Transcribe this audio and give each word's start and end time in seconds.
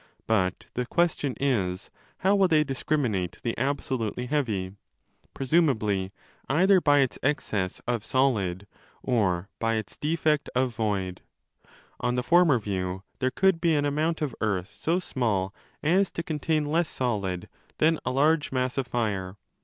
But 0.25 0.65
the 0.73 0.87
question 0.87 1.35
is, 1.39 1.91
how 2.25 2.33
will 2.35 2.47
they 2.47 2.63
discriminate 2.63 3.37
the 3.43 3.55
absolutely 3.55 4.25
heavy? 4.25 4.73
Pre 5.35 5.45
sumably, 5.45 6.09
either 6.49 6.81
by 6.81 7.01
its 7.01 7.19
excess 7.21 7.81
of 7.87 8.03
solid 8.03 8.65
or 9.03 9.47
by 9.59 9.75
its 9.75 9.95
defect 9.97 10.49
309" 10.55 10.65
of 10.65 10.75
void. 10.75 11.21
On 11.99 12.15
the 12.15 12.23
former 12.23 12.57
view 12.57 13.03
there 13.19 13.29
could 13.29 13.61
be 13.61 13.75
an 13.75 13.85
amount 13.85 14.23
of 14.23 14.33
earth 14.41 14.73
so 14.73 14.97
small 14.97 15.53
as 15.83 16.09
to 16.13 16.23
contain 16.23 16.65
less 16.65 16.89
solid 16.89 17.47
than 17.77 17.99
a 18.03 18.09
large 18.11 18.51
mass 18.51 18.79
of 18.79 18.87
fire. 18.87 19.35